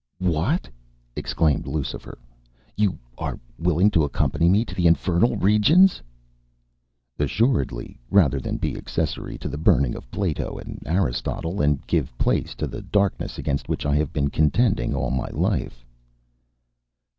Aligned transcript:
"What!" 0.17 0.67
exclaimed 1.15 1.67
Lucifer, 1.67 2.17
"you 2.75 2.97
are 3.19 3.39
willing 3.59 3.91
to 3.91 4.03
accompany 4.03 4.49
me 4.49 4.65
to 4.65 4.73
the 4.73 4.87
infernal 4.87 5.35
regions!" 5.37 6.01
"Assuredly, 7.19 7.99
rather 8.09 8.39
than 8.39 8.57
be 8.57 8.75
accessory 8.75 9.37
to 9.37 9.47
the 9.47 9.59
burning 9.59 9.93
of 9.93 10.09
Plato 10.09 10.57
and 10.57 10.81
Aristotle, 10.87 11.61
and 11.61 11.85
give 11.85 12.17
place 12.17 12.55
to 12.55 12.65
the 12.65 12.81
darkness 12.81 13.37
against 13.37 13.69
which 13.69 13.85
I 13.85 13.95
have 13.97 14.11
been 14.11 14.31
contending 14.31 14.95
all 14.95 15.11
my 15.11 15.29
life." 15.31 15.85